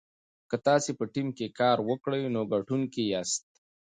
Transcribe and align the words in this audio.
که 0.49 0.57
تاسي 0.67 0.91
په 0.99 1.05
ټیم 1.13 1.27
کې 1.37 1.55
کار 1.59 1.77
وکړئ 1.89 2.23
نو 2.35 2.41
ګټونکي 2.53 3.03
یاست. 3.13 3.43